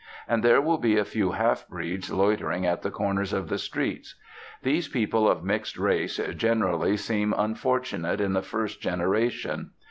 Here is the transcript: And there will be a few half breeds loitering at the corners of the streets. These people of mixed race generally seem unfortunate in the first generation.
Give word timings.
And 0.27 0.41
there 0.43 0.61
will 0.61 0.79
be 0.79 0.97
a 0.97 1.05
few 1.05 1.33
half 1.33 1.67
breeds 1.67 2.11
loitering 2.11 2.65
at 2.65 2.81
the 2.81 2.89
corners 2.89 3.33
of 3.33 3.49
the 3.49 3.59
streets. 3.59 4.15
These 4.63 4.87
people 4.87 5.29
of 5.29 5.43
mixed 5.43 5.77
race 5.77 6.19
generally 6.35 6.97
seem 6.97 7.35
unfortunate 7.37 8.19
in 8.19 8.33
the 8.33 8.41
first 8.41 8.81
generation. 8.81 9.73